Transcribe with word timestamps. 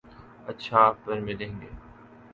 اچھا، 0.47 0.81
پرملیں 1.03 1.53
گے 1.61 1.69